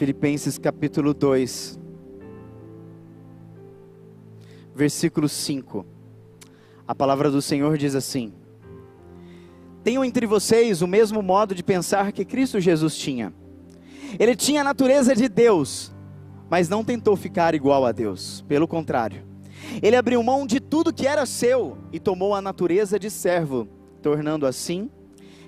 [0.00, 1.78] Filipenses capítulo 2,
[4.74, 5.84] versículo 5.
[6.88, 8.32] A palavra do Senhor diz assim:
[9.84, 13.30] Tenham entre vocês o mesmo modo de pensar que Cristo Jesus tinha.
[14.18, 15.92] Ele tinha a natureza de Deus,
[16.48, 18.42] mas não tentou ficar igual a Deus.
[18.48, 19.22] Pelo contrário,
[19.82, 23.68] ele abriu mão de tudo que era seu e tomou a natureza de servo,
[24.00, 24.90] tornando assim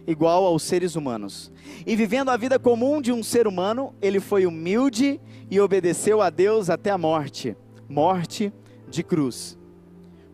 [0.06, 1.52] igual aos seres humanos.
[1.87, 5.20] E vivendo a vida comum de um ser humano, ele foi humilde
[5.51, 7.56] e obedeceu a Deus até a morte
[7.93, 8.51] morte
[8.88, 9.59] de cruz.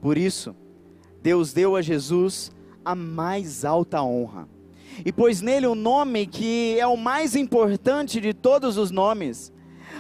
[0.01, 0.55] Por isso,
[1.21, 2.53] Deus deu a Jesus
[2.85, 4.49] a mais alta honra.
[5.05, 9.53] E pôs nele o um nome que é o mais importante de todos os nomes,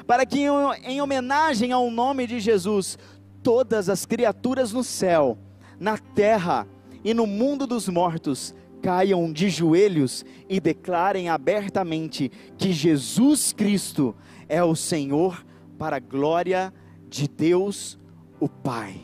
[0.06, 0.44] para que,
[0.84, 2.96] em homenagem ao nome de Jesus,
[3.42, 5.36] todas as criaturas no céu,
[5.80, 6.66] na terra
[7.04, 14.14] e no mundo dos mortos caiam de joelhos e declarem abertamente que Jesus Cristo
[14.48, 15.44] é o Senhor
[15.78, 16.72] para a glória
[17.08, 17.98] de Deus,
[18.40, 19.00] o Pai.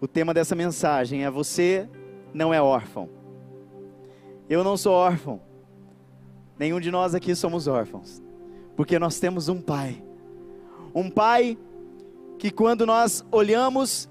[0.00, 1.88] O tema dessa mensagem é: Você
[2.32, 3.08] não é órfão.
[4.48, 5.40] Eu não sou órfão.
[6.58, 8.22] Nenhum de nós aqui somos órfãos.
[8.76, 10.02] Porque nós temos um Pai.
[10.94, 11.58] Um Pai
[12.38, 14.08] que, quando nós olhamos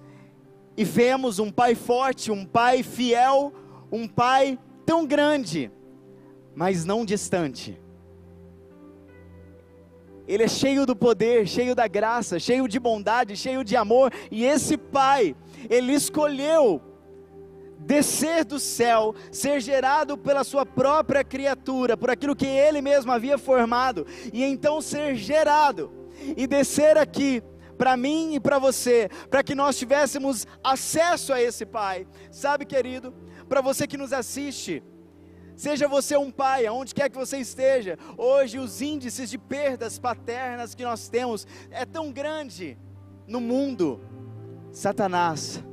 [0.75, 3.53] e vemos um Pai forte, um Pai fiel,
[3.91, 5.71] um Pai tão grande,
[6.55, 7.79] mas não distante.
[10.27, 14.43] Ele é cheio do poder, cheio da graça, cheio de bondade, cheio de amor, e
[14.43, 15.35] esse Pai,
[15.69, 16.81] ele escolheu
[17.77, 23.37] descer do céu, ser gerado pela sua própria criatura, por aquilo que ele mesmo havia
[23.37, 25.91] formado, e então ser gerado
[26.35, 27.43] e descer aqui
[27.77, 32.07] para mim e para você, para que nós tivéssemos acesso a esse Pai.
[32.31, 33.13] Sabe, querido,
[33.47, 34.83] para você que nos assiste,
[35.55, 40.75] seja você um pai, aonde quer que você esteja, hoje os índices de perdas paternas
[40.75, 42.77] que nós temos é tão grande
[43.27, 44.01] no mundo.
[44.71, 45.63] Satanás,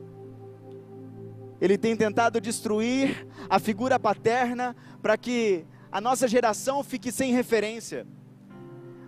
[1.61, 8.07] ele tem tentado destruir a figura paterna para que a nossa geração fique sem referência.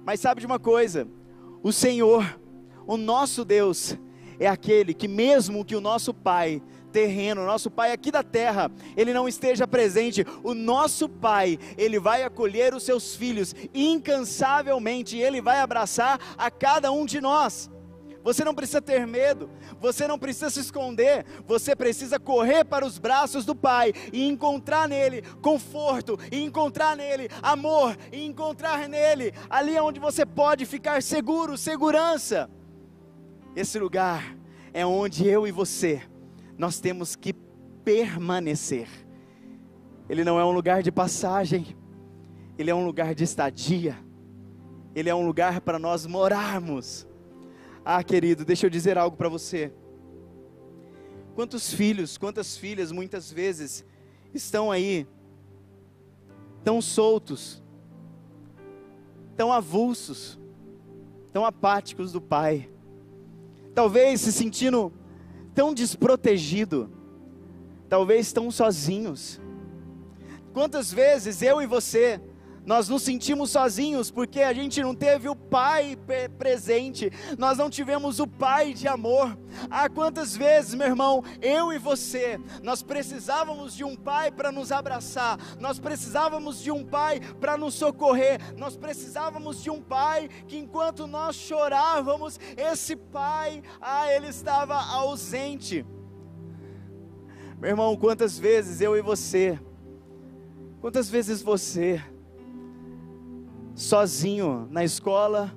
[0.05, 1.09] Mas sabe de uma coisa?
[1.63, 2.39] O Senhor,
[2.87, 3.97] o nosso Deus,
[4.39, 6.63] é aquele que, mesmo que o nosso pai
[6.95, 12.23] terreno, nosso Pai aqui da terra, Ele não esteja presente, o nosso Pai, Ele vai
[12.23, 17.69] acolher os seus filhos incansavelmente, Ele vai abraçar a cada um de nós.
[18.23, 19.51] Você não precisa ter medo,
[19.81, 24.89] você não precisa se esconder, você precisa correr para os braços do Pai e encontrar
[24.89, 31.59] nele conforto, e encontrar nele amor, e encontrar nele ali onde você pode ficar seguro,
[31.59, 32.49] segurança.
[33.57, 34.37] Esse lugar
[34.73, 36.01] é onde eu e você
[36.57, 37.33] nós temos que
[37.85, 38.89] permanecer.
[40.09, 41.77] Ele não é um lugar de passagem,
[42.59, 43.97] ele é um lugar de estadia,
[44.95, 47.07] ele é um lugar para nós morarmos.
[47.85, 49.73] Ah, querido, deixa eu dizer algo para você.
[51.35, 53.85] Quantos filhos, quantas filhas muitas vezes
[54.33, 55.07] estão aí,
[56.63, 57.63] tão soltos,
[59.37, 60.39] tão avulsos,
[61.33, 62.71] tão apáticos do Pai,
[63.75, 64.93] talvez se sentindo
[65.55, 66.91] tão desprotegido,
[67.89, 69.41] talvez tão sozinhos.
[70.53, 72.21] Quantas vezes eu e você
[72.67, 75.99] nós nos sentimos sozinhos porque a gente não teve o Pai
[76.39, 79.39] presente, nós não tivemos o Pai de amor.
[79.71, 84.73] Ah, quantas vezes, meu irmão, eu e você, nós precisávamos de um Pai para nos
[84.73, 90.57] abraçar, nós precisávamos de um Pai para nos socorrer, nós precisávamos de um Pai que
[90.57, 95.85] enquanto nós chorávamos, esse Pai, ah, ele estava ausente.
[97.61, 99.59] Meu irmão, quantas vezes eu e você,
[100.81, 102.03] quantas vezes você,
[103.75, 105.53] sozinho na escola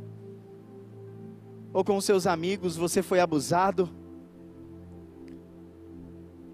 [1.72, 3.90] ou com seus amigos, você foi abusado?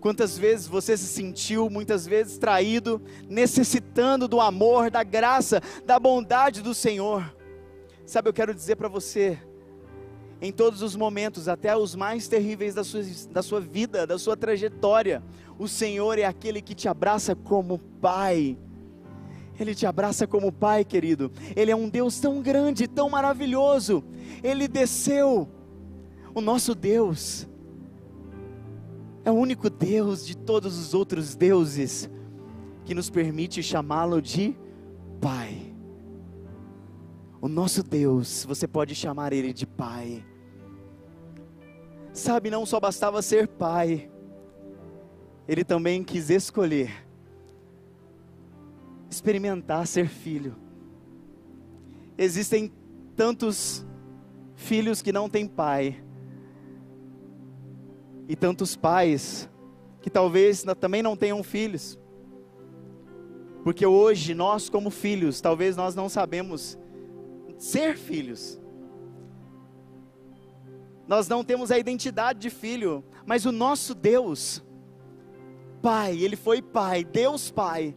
[0.02, 6.62] Quantas vezes você se sentiu, muitas vezes traído, necessitando do amor, da graça, da bondade
[6.62, 7.34] do Senhor?
[8.06, 9.40] Sabe, eu quero dizer para você,
[10.42, 13.02] em todos os momentos, até os mais terríveis da sua,
[13.32, 15.24] da sua vida, da sua trajetória,
[15.58, 18.58] o Senhor é aquele que te abraça como Pai
[19.60, 21.32] ele te abraça como pai, querido.
[21.56, 24.04] Ele é um Deus tão grande, tão maravilhoso.
[24.44, 25.48] Ele desceu.
[26.34, 27.48] O nosso Deus
[29.24, 32.10] é o único Deus de todos os outros deuses
[32.84, 34.58] que nos permite chamá-lo de
[35.22, 35.74] Pai.
[37.40, 40.26] O nosso Deus, você pode chamar Ele de Pai.
[42.12, 44.10] Sabe, não só bastava ser Pai,
[45.48, 47.03] Ele também quis escolher
[49.14, 50.56] experimentar ser filho.
[52.18, 52.72] Existem
[53.16, 53.86] tantos
[54.56, 56.04] filhos que não têm pai,
[58.28, 59.50] e tantos pais
[60.02, 62.00] que talvez também não tenham filhos,
[63.64, 66.78] porque hoje nós, como filhos, talvez nós não sabemos
[67.58, 68.60] ser filhos,
[71.08, 74.64] nós não temos a identidade de filho, mas o nosso Deus,
[75.82, 77.96] Pai, Ele foi Pai, Deus Pai,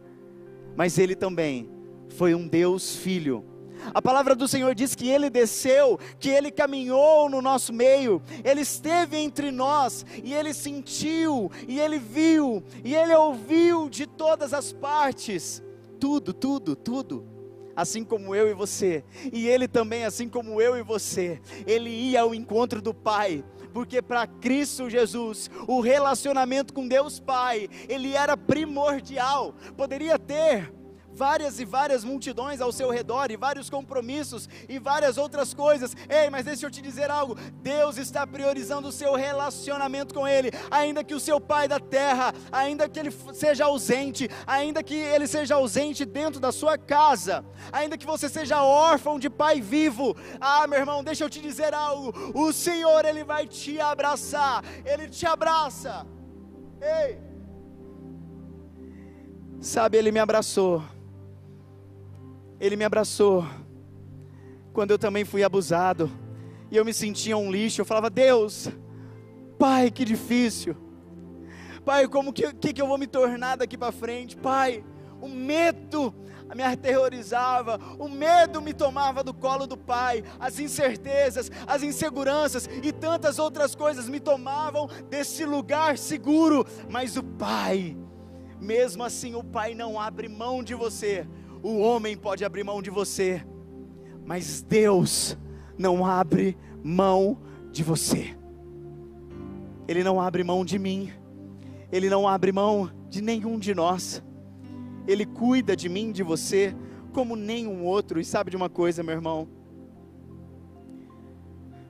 [0.77, 1.69] mas Ele também
[2.15, 3.43] foi um Deus Filho.
[3.93, 8.61] A palavra do Senhor diz que Ele desceu, que Ele caminhou no nosso meio, Ele
[8.61, 14.71] esteve entre nós, e Ele sentiu, e Ele viu, e Ele ouviu de todas as
[14.71, 15.61] partes,
[15.99, 17.36] tudo, tudo, tudo
[17.77, 22.21] assim como eu e você, e ele também, assim como eu e você, ele ia
[22.21, 28.35] ao encontro do Pai, porque para Cristo Jesus, o relacionamento com Deus Pai, ele era
[28.35, 29.53] primordial.
[29.75, 30.73] Poderia ter
[31.17, 35.95] várias e várias multidões ao seu redor, e vários compromissos, e várias outras coisas.
[36.07, 40.51] Ei, mas deixa eu te dizer algo: Deus está priorizando o seu relacionamento com Ele,
[40.69, 45.27] ainda que o seu pai da terra, ainda que ele seja ausente, ainda que ele
[45.27, 50.15] seja ausente dentro da sua casa, ainda que você seja órfão de pai vivo.
[50.39, 55.09] Ah, meu irmão, deixa eu te dizer algo: o Senhor, Ele vai te abraçar, Ele
[55.09, 56.05] te abraça.
[56.79, 57.17] Ei,
[59.59, 60.96] sabe, Ele me abraçou
[62.59, 63.45] ele me abraçou.
[64.73, 66.09] Quando eu também fui abusado
[66.69, 68.69] e eu me sentia um lixo, eu falava: Deus,
[69.57, 70.75] Pai, que difícil.
[71.83, 74.35] Pai, como que, que, que eu vou me tornar daqui para frente?
[74.35, 74.83] Pai,
[75.21, 76.13] o medo
[76.55, 82.91] me aterrorizava, o medo me tomava do colo do Pai, as incertezas, as inseguranças e
[82.91, 87.97] tantas outras coisas me tomavam desse lugar seguro, mas o Pai,
[88.59, 91.27] mesmo assim, o Pai não abre mão de você,
[91.63, 93.45] o homem pode abrir mão de você,
[94.25, 95.37] mas Deus
[95.77, 97.37] não abre mão
[97.71, 98.35] de você.
[99.87, 101.11] Ele não abre mão de mim.
[101.91, 104.21] Ele não abre mão de nenhum de nós.
[105.07, 106.75] Ele cuida de mim, de você,
[107.13, 108.19] como nenhum outro.
[108.19, 109.47] E sabe de uma coisa, meu irmão?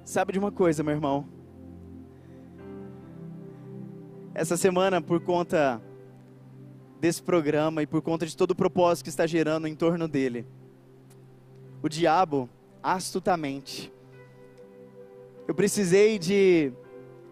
[0.06, 1.26] Sabe de uma coisa, meu irmão?
[4.36, 5.82] Essa semana, por conta
[7.00, 10.46] desse programa e por conta de todo o propósito que está gerando em torno dele.
[11.82, 12.50] O diabo,
[12.82, 13.92] astutamente,
[15.48, 16.72] eu precisei de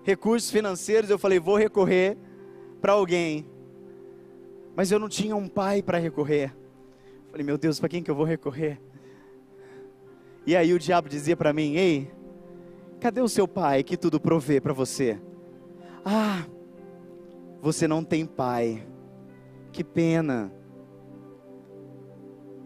[0.04, 2.18] recursos financeiros, eu falei, vou recorrer
[2.80, 3.46] para alguém,
[4.76, 6.56] mas eu não tinha um pai para recorrer.
[7.32, 8.80] Falei, meu Deus, para quem que eu vou recorrer?
[10.46, 12.12] E aí o diabo dizia para mim, ei,
[13.00, 15.20] cadê o seu pai que tudo provê para você?
[16.06, 16.46] Ah,
[17.62, 18.86] você não tem pai
[19.76, 20.54] que pena.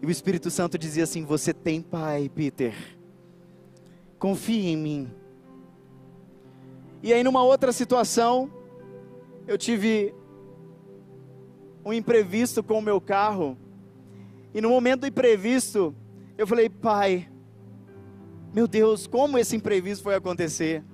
[0.00, 2.72] E o Espírito Santo dizia assim: Você tem pai, Peter.
[4.16, 5.10] Confie em mim.
[7.02, 8.48] E aí, numa outra situação,
[9.46, 10.14] eu tive
[11.84, 13.58] um imprevisto com o meu carro.
[14.54, 15.92] E no momento do imprevisto,
[16.38, 17.28] eu falei: Pai,
[18.54, 20.84] meu Deus, como esse imprevisto foi acontecer?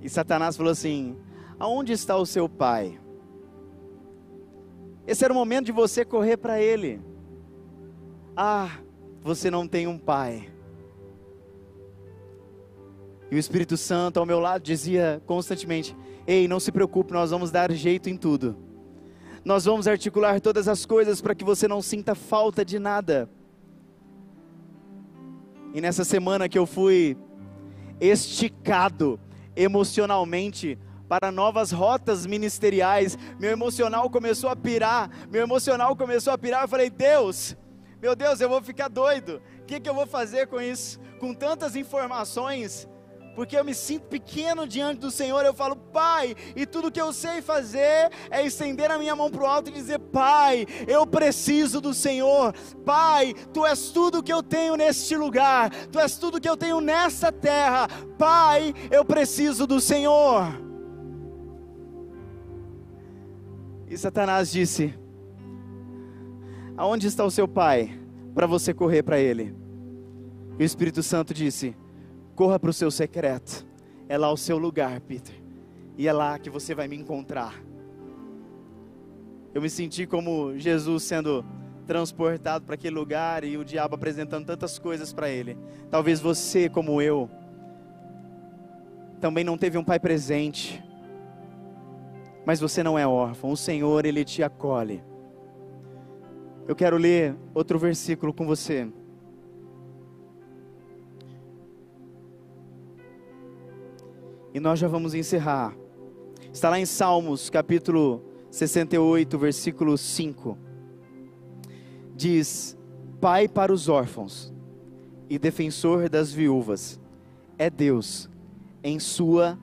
[0.00, 1.16] E Satanás falou assim:
[1.58, 2.99] Aonde está o seu pai?
[5.10, 7.00] Esse era o momento de você correr para Ele.
[8.36, 8.78] Ah,
[9.24, 10.48] você não tem um pai.
[13.28, 17.50] E o Espírito Santo ao meu lado dizia constantemente: Ei, não se preocupe, nós vamos
[17.50, 18.56] dar jeito em tudo.
[19.44, 23.28] Nós vamos articular todas as coisas para que você não sinta falta de nada.
[25.74, 27.16] E nessa semana que eu fui
[28.00, 29.18] esticado
[29.56, 30.78] emocionalmente
[31.10, 33.18] para novas rotas ministeriais.
[33.36, 36.62] Meu emocional começou a pirar, meu emocional começou a pirar.
[36.62, 37.56] Eu falei, Deus,
[38.00, 39.42] meu Deus, eu vou ficar doido.
[39.58, 41.00] O que, que eu vou fazer com isso?
[41.18, 42.88] Com tantas informações,
[43.34, 45.44] porque eu me sinto pequeno diante do Senhor.
[45.44, 49.42] Eu falo, Pai, e tudo que eu sei fazer é estender a minha mão para
[49.42, 52.54] o alto e dizer: Pai, eu preciso do Senhor.
[52.86, 56.80] Pai, Tu és tudo que eu tenho neste lugar, Tu és tudo que eu tenho
[56.80, 57.88] nessa terra.
[58.16, 60.69] Pai, eu preciso do Senhor.
[63.90, 64.94] E Satanás disse:
[66.76, 67.98] Aonde está o seu pai
[68.32, 69.52] para você correr para ele?
[70.56, 71.76] E o Espírito Santo disse:
[72.36, 73.66] Corra para o seu secreto.
[74.08, 75.34] É lá o seu lugar, Peter.
[75.98, 77.60] E é lá que você vai me encontrar.
[79.52, 81.44] Eu me senti como Jesus sendo
[81.84, 85.58] transportado para aquele lugar e o diabo apresentando tantas coisas para ele.
[85.90, 87.28] Talvez você, como eu,
[89.20, 90.80] também não teve um pai presente
[92.50, 95.04] mas você não é órfão, o Senhor, Ele te acolhe.
[96.66, 98.88] Eu quero ler outro versículo com você.
[104.52, 105.76] E nós já vamos encerrar.
[106.52, 110.58] Está lá em Salmos, capítulo 68, versículo 5.
[112.16, 112.76] Diz:
[113.20, 114.52] Pai para os órfãos
[115.28, 117.00] e defensor das viúvas
[117.56, 118.28] é Deus
[118.82, 119.56] em sua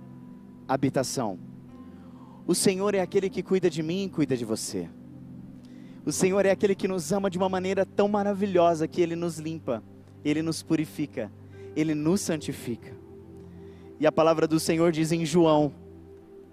[0.65, 1.46] habitação.
[2.47, 4.87] O Senhor é aquele que cuida de mim e cuida de você.
[6.05, 9.37] O Senhor é aquele que nos ama de uma maneira tão maravilhosa que Ele nos
[9.37, 9.83] limpa,
[10.23, 11.29] Ele nos purifica,
[11.75, 12.95] Ele nos santifica.
[13.99, 15.73] E a palavra do Senhor diz em João,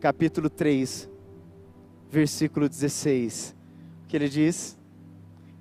[0.00, 1.08] capítulo 3,
[2.10, 3.54] versículo 16,
[4.08, 4.76] que Ele diz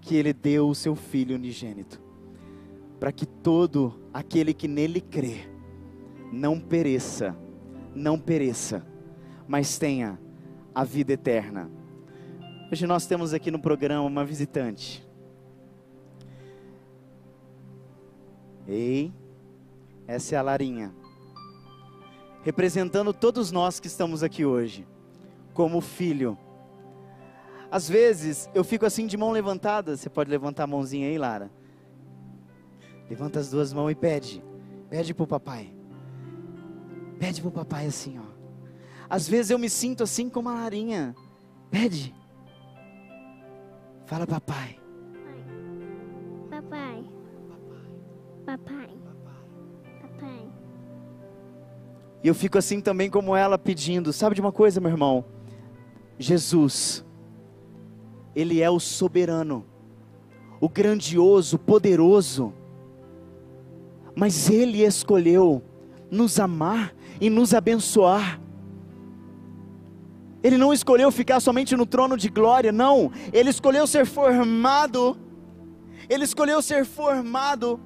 [0.02, 2.02] que Ele deu o seu Filho unigênito,
[3.00, 5.48] para que todo aquele que nele crê,
[6.32, 7.38] não pereça,
[7.94, 8.84] não pereça,
[9.48, 10.23] mas tenha
[10.74, 11.70] a vida eterna.
[12.72, 15.08] Hoje nós temos aqui no programa uma visitante.
[18.68, 19.14] Ei,
[20.08, 20.94] essa é a Larinha.
[22.44, 24.88] Representando todos nós que estamos aqui hoje,
[25.54, 26.38] como filho.
[27.70, 29.96] Às vezes eu fico assim de mão levantada.
[29.96, 31.52] Você pode levantar a mãozinha aí, Lara.
[33.10, 34.44] Levanta as duas mãos e pede.
[34.90, 35.74] Pede para o papai.
[37.20, 38.33] Pede para o papai assim, ó.
[39.14, 41.16] Às vezes eu me sinto assim como a Larinha.
[41.70, 42.16] Pede.
[44.08, 44.80] Fala, papai.
[46.50, 47.06] Papai.
[48.44, 48.90] Papai.
[50.02, 50.52] Papai.
[52.24, 54.12] E eu fico assim também como ela pedindo.
[54.12, 55.24] Sabe de uma coisa, meu irmão?
[56.18, 57.06] Jesus,
[58.36, 59.64] Ele é o soberano,
[60.60, 62.52] o grandioso, poderoso.
[64.16, 65.62] Mas Ele escolheu
[66.10, 68.42] nos amar e nos abençoar.
[70.44, 73.12] Ele não escolheu ficar somente no trono de glória, não.
[73.32, 75.18] Ele escolheu ser formado.
[76.10, 77.80] Ele escolheu ser formado.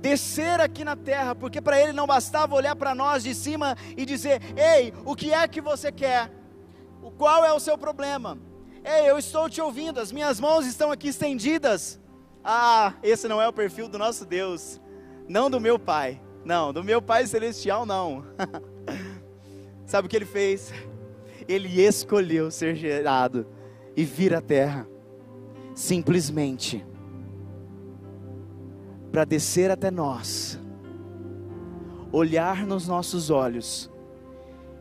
[0.00, 4.04] Descer aqui na terra, porque para ele não bastava olhar para nós de cima e
[4.04, 6.32] dizer: Ei, o que é que você quer?
[7.00, 8.36] O qual é o seu problema?
[8.84, 12.00] Ei, eu estou te ouvindo, as minhas mãos estão aqui estendidas.
[12.42, 14.80] Ah, esse não é o perfil do nosso Deus,
[15.28, 18.24] não do meu Pai, não, do meu Pai Celestial, não.
[19.92, 20.72] Sabe o que ele fez?
[21.46, 23.46] Ele escolheu ser gerado
[23.94, 24.88] e vir à terra,
[25.74, 26.82] simplesmente
[29.10, 30.58] para descer até nós,
[32.10, 33.90] olhar nos nossos olhos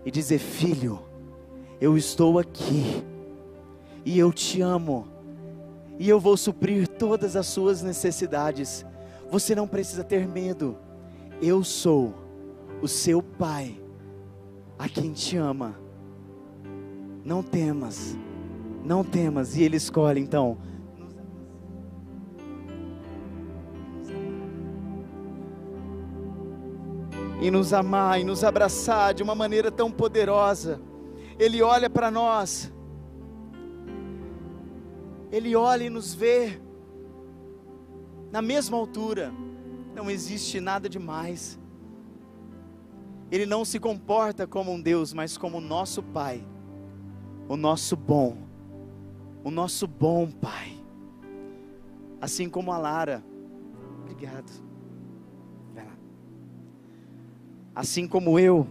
[0.06, 1.02] e dizer: Filho,
[1.82, 3.04] eu estou aqui
[4.06, 5.10] e eu te amo
[6.00, 8.86] e eu vou suprir todas as suas necessidades.
[9.30, 10.78] Você não precisa ter medo,
[11.42, 12.14] eu sou
[12.82, 13.81] o seu Pai
[14.82, 15.76] a quem te ama.
[17.24, 18.18] Não temas,
[18.84, 19.56] não temas.
[19.56, 20.58] E Ele escolhe então.
[27.40, 30.82] E nos amar e nos abraçar de uma maneira tão poderosa.
[31.38, 32.74] Ele olha para nós.
[35.32, 36.60] Ele olha e nos vê
[38.32, 39.32] na mesma altura.
[39.94, 41.61] Não existe nada demais.
[43.32, 46.46] Ele não se comporta como um Deus, mas como o nosso Pai,
[47.48, 48.38] o nosso bom,
[49.44, 50.78] o nosso bom Pai.
[52.20, 53.24] Assim como a Lara,
[54.02, 54.52] obrigado.
[57.74, 58.68] Assim como eu,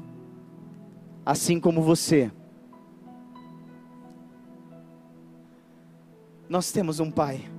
[1.24, 2.30] assim como você.
[6.48, 7.50] Nós temos um Pai,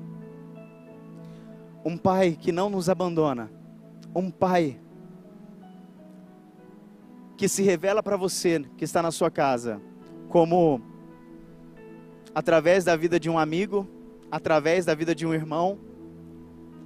[1.83, 3.49] um Pai que não nos abandona,
[4.15, 4.79] um Pai
[7.41, 9.81] que se revela para você que está na sua casa,
[10.29, 10.79] como
[12.35, 13.87] através da vida de um amigo,
[14.29, 15.79] através da vida de um irmão,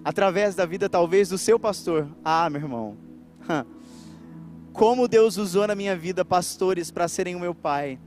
[0.01, 2.07] através da vida talvez do seu pastor.
[2.23, 2.95] Ah, meu irmão,
[4.71, 7.99] como Deus usou na minha vida pastores para serem o meu pai.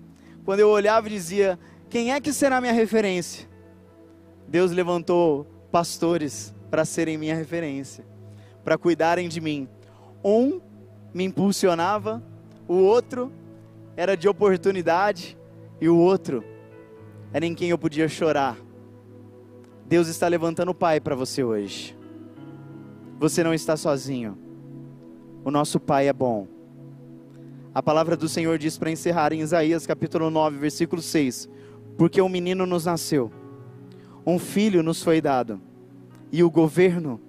[0.43, 1.59] Quando eu olhava e dizia:
[1.91, 3.47] Quem é que será minha referência?
[4.49, 8.07] Deus levantou pastores para serem minha referência,
[8.65, 9.69] para cuidarem de mim.
[10.25, 10.63] Um
[11.13, 12.23] me impulsionava,
[12.69, 13.33] o outro
[13.97, 15.37] era de oportunidade
[15.81, 16.45] e o outro
[17.33, 18.59] era em quem eu podia chorar.
[19.87, 21.97] Deus está levantando o Pai para você hoje.
[23.19, 24.37] Você não está sozinho.
[25.43, 26.47] O nosso Pai é bom.
[27.75, 31.49] A palavra do Senhor diz para encerrar em Isaías capítulo 9, versículo 6:
[31.97, 33.33] Porque um menino nos nasceu,
[34.27, 35.61] um filho nos foi dado,
[36.31, 37.21] e o governo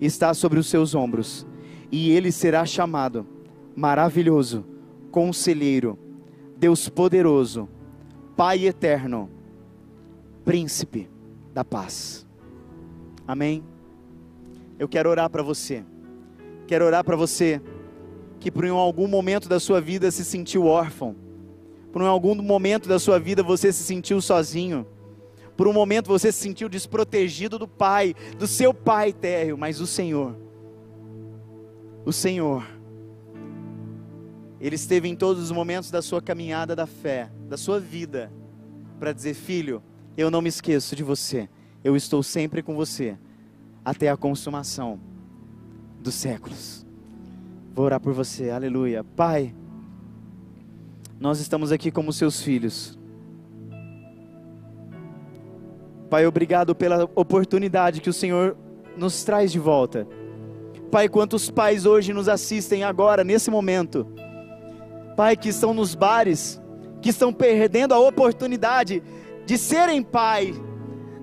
[0.00, 1.46] está sobre os seus ombros,
[1.90, 3.26] e ele será chamado
[3.74, 4.73] Maravilhoso
[5.14, 5.96] Conselheiro,
[6.56, 7.68] Deus poderoso,
[8.36, 9.30] Pai eterno,
[10.44, 11.08] Príncipe
[11.52, 12.26] da paz.
[13.24, 13.62] Amém?
[14.76, 15.84] Eu quero orar para você.
[16.66, 17.62] Quero orar para você
[18.40, 21.14] que por algum momento da sua vida se sentiu órfão,
[21.92, 24.84] por algum momento da sua vida você se sentiu sozinho,
[25.56, 29.86] por um momento você se sentiu desprotegido do Pai, do seu Pai térreo, mas o
[29.86, 30.34] Senhor,
[32.04, 32.66] o Senhor,
[34.64, 38.32] Ele esteve em todos os momentos da sua caminhada da fé, da sua vida,
[38.98, 39.82] para dizer: Filho,
[40.16, 41.50] eu não me esqueço de você,
[41.84, 43.18] eu estou sempre com você,
[43.84, 44.98] até a consumação
[46.00, 46.86] dos séculos.
[47.74, 49.04] Vou orar por você, aleluia.
[49.04, 49.54] Pai,
[51.20, 52.98] nós estamos aqui como seus filhos.
[56.08, 58.56] Pai, obrigado pela oportunidade que o Senhor
[58.96, 60.08] nos traz de volta.
[60.90, 64.23] Pai, quantos pais hoje nos assistem agora, nesse momento.
[65.16, 66.60] Pai, que estão nos bares,
[67.00, 69.02] que estão perdendo a oportunidade
[69.46, 70.54] de serem pai,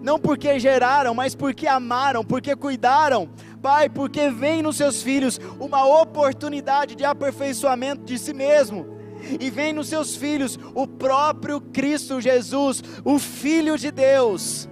[0.02, 3.30] não porque geraram, mas porque amaram, porque cuidaram.
[3.62, 8.98] Pai, porque vem nos seus filhos uma oportunidade de aperfeiçoamento de si mesmo.
[9.40, 14.68] E vem nos seus filhos o próprio Cristo Jesus, o Filho de Deus.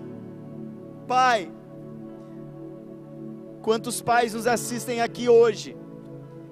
[1.08, 1.52] Pai,
[3.62, 5.78] quantos pais nos assistem aqui hoje,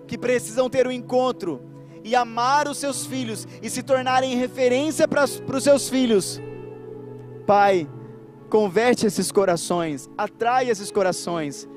[0.05, 1.61] que precisam ter um encontro
[2.07, 6.41] e amar os seus filhos e se tornarem referência para os seus filhos.
[7.45, 7.87] Pai,
[8.49, 11.67] Converte esses corações, atrai esses corações,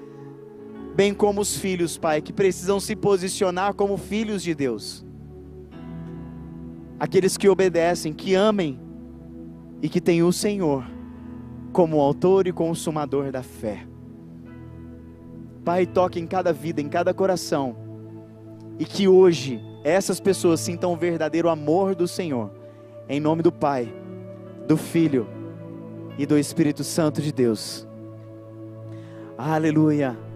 [0.95, 5.05] bem como os filhos, Pai, que precisam se posicionar como filhos de Deus.
[6.99, 8.79] Aqueles que obedecem, que amem
[9.83, 10.85] e que têm o Senhor
[11.73, 13.85] como autor e consumador da fé.
[15.65, 17.75] Pai, toque em cada vida, em cada coração,
[18.79, 22.51] e que hoje essas pessoas sintam o verdadeiro amor do Senhor,
[23.09, 23.93] em nome do Pai,
[24.67, 25.27] do Filho
[26.19, 27.87] e do Espírito Santo de Deus.
[29.37, 30.30] Aleluia.